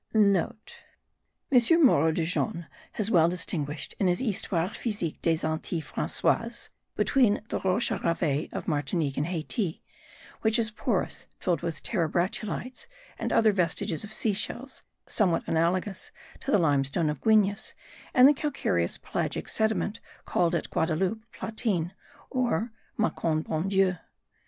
[0.03, 0.33] *(* M.
[1.51, 7.59] Moreau de Jonnes has well distinguished, in his Histoire physique des Antilles Francoises, between the
[7.59, 9.83] Roche a ravets of Martinique and Hayti,
[10.41, 12.87] which is porous, filled with terebratulites,
[13.19, 16.09] and other vestiges of sea shells, somewhat analogous
[16.39, 17.75] to the limestone of Guines
[18.11, 21.93] and the calcareous pelagic sediment called at Guadaloupe Platine,
[22.31, 23.97] or Maconne bon Dieu.